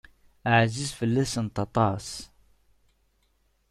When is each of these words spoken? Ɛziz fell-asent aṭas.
Ɛziz 0.59 0.91
fell-asent 0.99 1.55
aṭas. 1.65 2.07